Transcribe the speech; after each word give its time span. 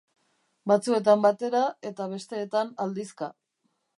Batzuetan 0.71 1.25
batera 1.25 1.61
eta 1.91 2.09
besteetan 2.15 2.75
aldizka. 2.87 3.31